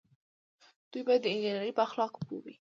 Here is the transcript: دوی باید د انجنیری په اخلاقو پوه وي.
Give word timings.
دوی 0.91 1.03
باید 1.07 1.21
د 1.23 1.27
انجنیری 1.33 1.71
په 1.77 1.81
اخلاقو 1.87 2.23
پوه 2.27 2.39
وي. 2.43 2.55